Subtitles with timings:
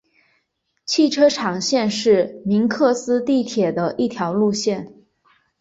[0.83, 2.63] 汽车厂线是明
[2.95, 4.95] 斯克地铁的一条路线。